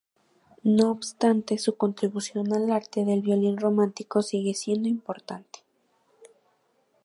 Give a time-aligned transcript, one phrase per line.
[0.63, 5.59] No obstante, su contribución al arte del violín romántico sigue siendo importante.